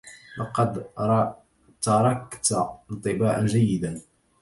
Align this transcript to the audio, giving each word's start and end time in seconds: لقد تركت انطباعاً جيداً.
لقد 0.37 0.87
تركت 1.81 2.51
انطباعاً 2.91 3.45
جيداً. 3.45 4.01